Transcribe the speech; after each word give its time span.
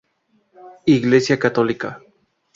Iglesia 0.95 1.37
Católica 1.37 2.01